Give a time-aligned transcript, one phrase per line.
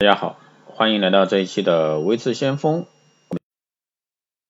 [0.00, 2.86] 大家好，欢迎来到这一期的微智先锋，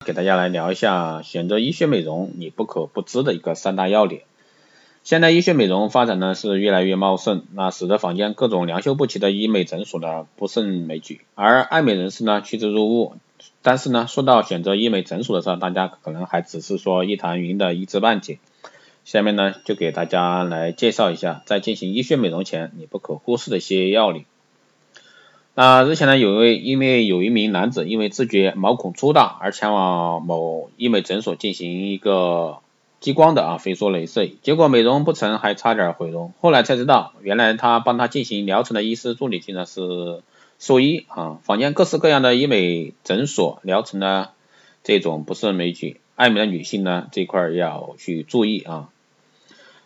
[0.06, 4.22] 给大家来聊一下选择医学美容你不可不知的一个三大要点。
[5.02, 13.16] 现代医学美容发展呢是越来越茂盛，那使得坊间各种良莠不齐的医美诊所呢不胜枚举，而爱美人士呢趋之若鹜。
[13.60, 18.38] 但是呢，说到选择医美诊所的时候，大家可能还只是说一谈云的一知半解。
[19.04, 24.26] 下面呢就给大家来介绍一下，在进行医学美容前你不可忽视的一些要领。
[25.60, 32.60] 啊日前呢，有一位因为有一名男子因为自觉毛孔粗大而前往某医美诊所进行一个
[32.98, 36.32] 激光的啊飞梭镭射，结果美容不成，还差点毁容。
[36.40, 40.22] 后来才知道，原来他帮他进行疗程的医师助理竟然是
[40.58, 41.38] 兽医啊。
[41.42, 44.30] 坊间各式各样的医美诊所疗程呢，
[44.82, 48.88] 这种不胜枚举，爱美的女性呢这块要去注意啊。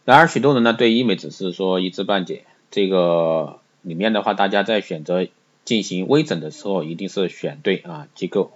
[0.05, 5.27] 然而许多人呢对医美只是说一知半解，这个里面的话，大家在选择。
[5.65, 8.53] 进行微整的时候，一定是选对啊机构，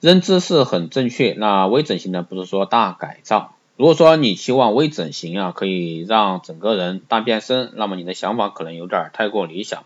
[0.00, 1.34] 认知是很正确。
[1.36, 3.54] 那微整形呢，不是说大改造。
[3.76, 9.84] 如果说你期望微整形啊可以让整个人大变身，那么你的想法可能有点太过理想。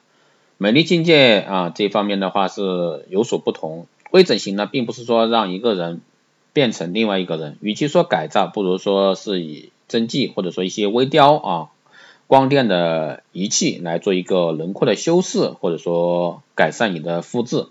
[0.58, 3.86] 美丽境界啊这方面的话是有所不同。
[4.10, 6.02] 微整形呢，并不是说让一个人
[6.52, 11.68] 变成另外一个人，与其说改造，不如说是以针剂或者说一些微雕啊。
[12.28, 17.66] 光电的仪器来做一个轮廓的修饰，或者说改善你的肤质。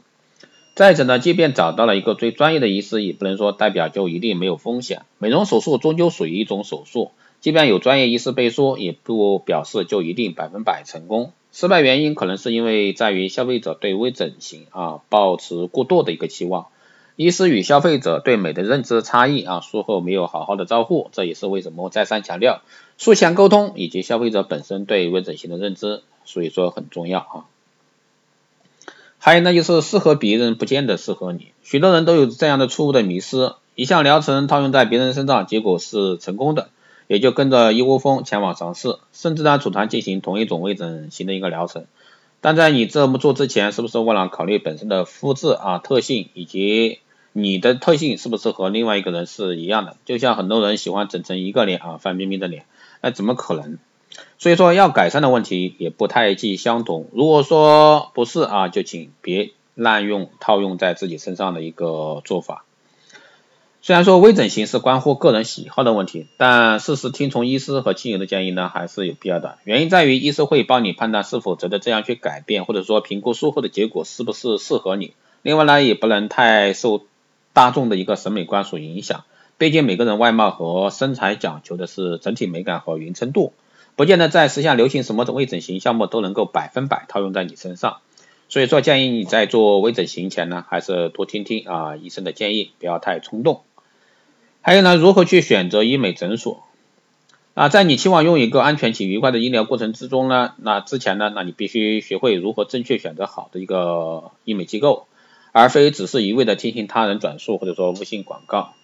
[0.73, 5.03] 再者呢，即便找到了一个最专业的医师，也不能说代表就一定没有风险。
[5.19, 11.33] 美容手术终究属于一种手术，即便有专业医师背书，也不表示就一定百分百成功。
[11.51, 16.65] 失败原因可能是因为在于消费者对微整形啊抱持过度的一个期望。
[17.17, 22.61] 一是与消费者对美的认知差异啊，术后没有好好的照护，这也是为什么再三强调
[22.99, 27.35] 术前沟通以及消费者本身对微整形的认知，所以说很重要啊。
[29.17, 36.69] 还有呢，就是适合别人不见得适合你，许多人都有这样的错误的迷失，一项疗程套用在别人身上，结果是成功的，
[37.07, 41.85] 也就跟着一窝蜂前往尝试，甚至呢组团进行同一种微整形的一个疗程。
[42.41, 46.99] 但在你这么做之前，是不是为了考虑本身的肤质啊特性以及
[47.39, 49.95] 你的特性是不是和另外一个人是一样的？
[50.05, 52.65] 就像很多人喜欢整成一个脸啊，范冰冰的脸，
[52.99, 53.77] 那怎么可能？
[54.39, 57.05] 所以说要改善的问题也不太尽相同。
[57.13, 62.65] 如果说不是啊，就请别滥用套用在自己身上的一个做法。
[63.83, 69.59] 虽然说微整形是关乎个人喜好的问题，但事实听从医师和亲友的建议呢，还是有必要的。
[69.63, 75.13] 原因在于医师会帮你判断是否值得这样去改变，或者说评估术后的结果是不是适合你。
[75.43, 77.05] 另外呢，也不能太受。
[77.57, 79.23] 大众的一个审美观所影响，
[79.57, 83.51] 毕竟每个人外貌和身材讲求的是整体美感和匀称度，
[83.95, 87.97] 不见得在时下流行什么的微整形项目都能够百分百套用在你身上。
[88.47, 93.63] 所以说，建议你在做微整形前呢，还是多听听啊医生的建议，不要太冲动。
[94.61, 96.63] 还有呢，如何去选择医美诊所？
[97.55, 105.07] 啊，在你期望用一个安全且愉快的医疗过程之中呢，那之前呢，那你必须学会如何正确选择好的一个医美机构。
[105.57, 108.75] 而非只是一味的听信他人转述或者说微信广告。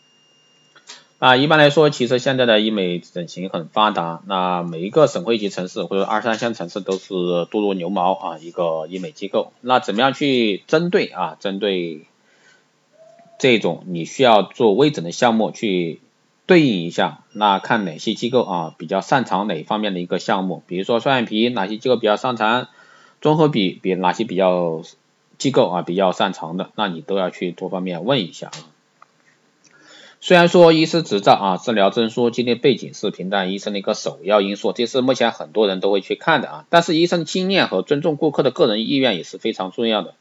[1.19, 9.53] 啊，一般来说，其实现在的医美整形很发达，那每一个省会级城市或者二三线城市都是多如牛毛啊一个医美机构。
[9.61, 12.07] 那怎么样去针对啊针对
[13.37, 16.01] 这种你需要做微整的项目去
[16.47, 17.19] 对应一下？
[17.33, 20.63] 那看哪些机构啊比较擅长哪方面的一个项目？
[20.65, 22.67] 比如说双眼皮哪些机构比较擅长？
[23.21, 24.81] 综合比比哪些比较？
[25.37, 28.69] 机构啊比较擅长的，那你都要去多方面问一下啊。
[30.21, 36.65] 虽然说医师执照啊、治疗证书、经历背景是评判医生的一个首要因素，这是目前很多人都会去看的啊。
[36.69, 40.15] 但是医生经验和尊重顾客的个人意愿也是非常重要的。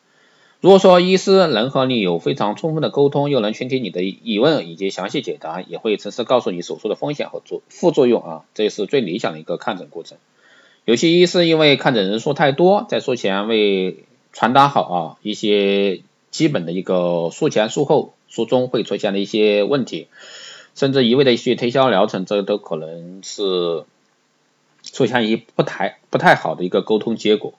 [0.61, 10.19] 如果说医师能和你有非常充分的沟通，又能倾听你的疑问以及详细解答，也会诚实告诉你手术的风险和作副作用啊，这是最理想的一个看诊过程。
[10.85, 20.09] 有些医师因为看诊人数太多，在术前为传达好啊，一些基本的一个术前、术后、术中会出现的一些问题，
[20.75, 23.85] 甚至一味的去推销疗程，这都可能是
[24.83, 27.53] 出现一不太不太好的一个沟通结果。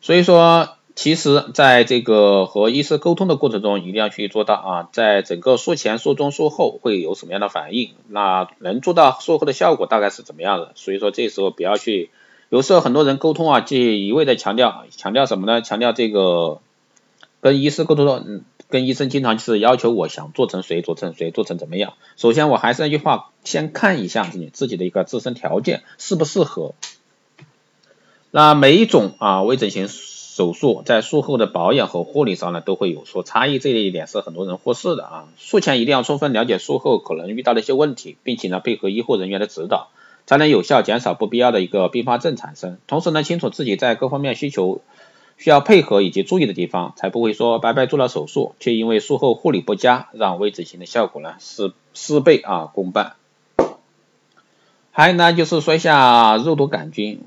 [0.00, 10.72] 所以说，其实在这个和医师沟通的过程中，一定要去做到啊，在整个术前、术中、术后会有什么样的反应，那能做到术后的效果大概是怎么样的？
[10.74, 12.10] 所以说，这时候不要去。
[12.50, 15.62] 有时候很多人沟通啊，就一味的强调，强调什么呢？
[15.62, 16.60] 强调这个
[17.40, 21.94] 跟医师沟通的，嗯，跟医生经常就是要求我想做成谁，做成谁，做成怎么样。
[22.16, 26.74] 首先我还是那句话，先看一下你自己的一个自身条件适不适合。
[28.32, 35.28] 那每一种啊微整形手术在术后的保养和护理上呢都会有所差异，这一点是很多人忽视的啊。
[35.38, 39.90] 术前一定要充分了解术后可能遇到的一些问题，并且呢配合医护人员的指导，
[40.26, 42.78] 才能有效减少不必要的一个并发症产生。
[42.86, 44.80] 同时呢清楚自己在各方面需求
[45.38, 53.14] 需要配合以及注意的地方，才不会说白白做了手术，却因为术后护理不佳，让微整形的效果呢事事倍啊功半。
[54.92, 57.20] 还有呢就是说一下肉毒杆菌。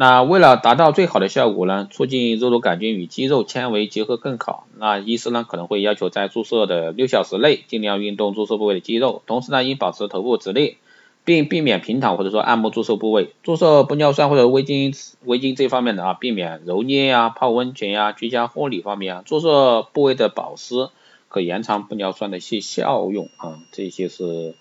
[0.00, 10.76] 那为了达到最好的效果呢，促进肉毒杆菌与肌肉纤维结合更好，那医师呢可能会要求在注射的六小时内尽量运动注射部位的肌肉，同时呢应保持头部直立，
[11.28, 13.34] 并避免平躺或者说按摩注射部位。
[13.42, 14.94] 注射玻尿酸或者微晶
[15.26, 20.88] 微晶这方面的啊，避免揉捏呀、泡温泉呀、居家护理方面啊，注射部位的保湿
[21.28, 24.54] 可延长玻尿酸的一些效用啊，这些是。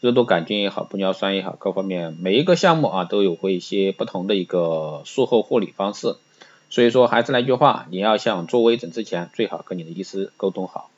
[0.00, 6.16] 肉毒杆菌也好，玻尿酸也好，各方面每一个项目啊都有过一些不同的一个术后护理方式，
[6.68, 10.90] 所以说还是那句话，你要想做微整之前，最好跟你的医师沟通好。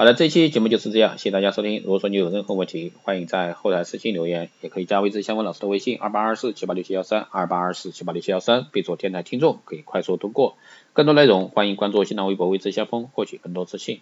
[0.00, 1.82] 好的，这期节目就是这样，谢谢大家收听。
[1.82, 10.56] 如果说你有任何问题，欢迎在后台私信留言，也可以加微之相关老师的微信二八二四七八六七幺三二八二四七八六七幺三，备注电台听众，可以快速通过。
[10.94, 14.00] 更多内容欢迎关注新浪微博微之先锋，获取更多资讯。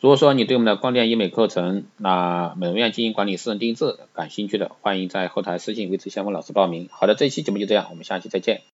[0.00, 6.88] 如果说你对我们的光电医美课程，那美容院经营管理、私人定制感兴趣的，欢迎在后台私信维持相锋老师报名。
[6.90, 8.62] 好的，这期节目就这样，我们下期再见。